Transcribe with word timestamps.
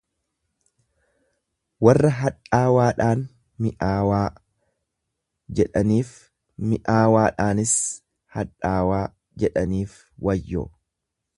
Warra 1.87 2.09
hadhaawaadhaan 2.19 3.21
mi'aawaa 3.65 4.23
jedhaniif, 5.59 6.13
mi'aawaadhaas 6.71 7.75
hadhaawaa 8.39 9.03
jedhaniif 9.45 9.95
wayyoo! 10.29 10.67